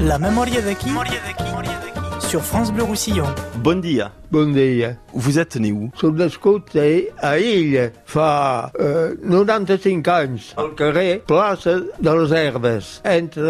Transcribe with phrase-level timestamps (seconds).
[0.00, 0.90] La mémoire de qui?
[2.28, 3.24] Sur France Bleu Roussillon.
[3.56, 4.12] Bon dia.
[4.30, 4.96] Bon dia.
[5.14, 5.90] Vous êtes né où?
[5.96, 6.62] Sono nascut
[7.22, 13.40] a Illa fa eh, 95 anys, al carrer Plaça de les Herbes, entre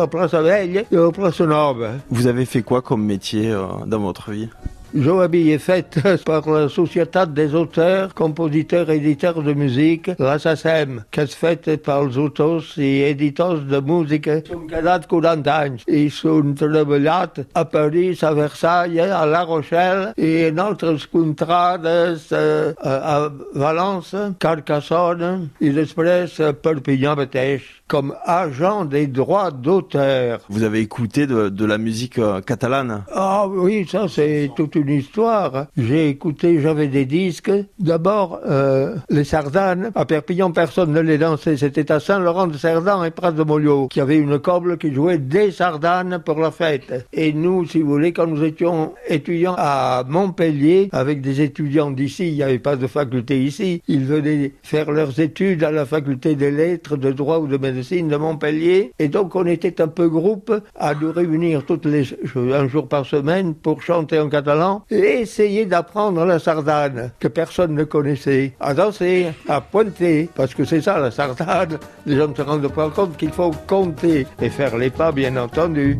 [0.00, 1.90] la plaça Vella i la plaça Nova.
[2.10, 4.48] Vous avez fait quoi comme métier euh, dans votre vie?
[4.90, 11.04] Jo havia fet per la Societat des Auteurs, Compositeurs i Editors de Music, la SACEM,
[11.14, 14.40] que és feta pels autors i editors de música.
[14.48, 20.48] S'han quedat 40 anys i s'han treballat a París, a Versailles, a La Rochelle i
[20.48, 22.42] en altres contrades a,
[22.82, 23.16] a
[23.54, 30.40] Valence, Carcassonne i després a Perpinyà mateix, com agent des droits d'auteur.
[30.48, 33.04] Vous avez écouté de, de la musique euh, catalane?
[33.14, 35.66] Ah oui, ça c'est toute une histoire.
[35.76, 37.52] J'ai écouté, j'avais des disques.
[37.78, 39.90] D'abord, euh, les sardanes.
[39.94, 41.56] À Perpignan, personne ne les dansait.
[41.56, 46.20] C'était à Saint-Laurent-de-Cerdan et Pras de Mollio qui avait une coble qui jouait des sardanes
[46.24, 47.06] pour la fête.
[47.12, 52.28] Et nous, si vous voulez, quand nous étions étudiants à Montpellier, avec des étudiants d'ici,
[52.28, 56.34] il n'y avait pas de faculté ici, ils venaient faire leurs études à la faculté
[56.34, 58.92] des lettres, de droit ou de médecine de Montpellier.
[58.98, 62.04] Et donc, on était un peu groupe à nous réunir toutes les,
[62.36, 67.74] un jour par semaine pour chanter en catalan et essayer d'apprendre la sardane que personne
[67.74, 71.78] ne connaissait, à danser, à pointer, parce que c'est ça la sardane.
[72.06, 75.36] Les gens ne se rendent pas compte qu'il faut compter et faire les pas, bien
[75.36, 75.96] entendu.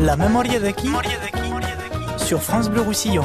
[0.00, 0.88] La mémoire de qui?
[2.16, 3.24] Sur France Bleu Roussillon.